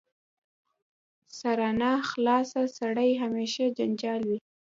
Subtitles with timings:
[1.37, 4.37] سرناخلاصه سړی همېشه جنجالي وي.